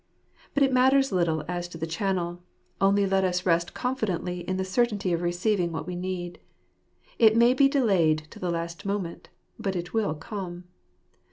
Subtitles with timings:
[0.55, 2.41] But it matters little as to the channel—
[2.81, 6.39] only let us rest confidently in the certainty of receiving what we need.
[7.19, 9.29] It may be delayed to the last moment;
[9.59, 10.63] but it will come.